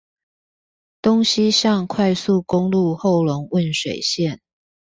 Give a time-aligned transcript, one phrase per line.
[1.03, 4.39] 東西向快速公路後龍汶水線